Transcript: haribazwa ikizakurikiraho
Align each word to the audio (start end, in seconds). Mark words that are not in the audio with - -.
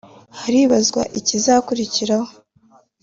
haribazwa 0.39 1.01
ikizakurikiraho 1.19 2.31